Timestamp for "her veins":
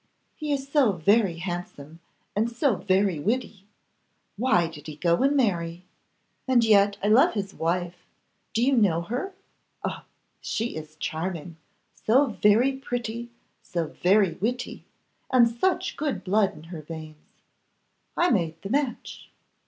16.73-17.35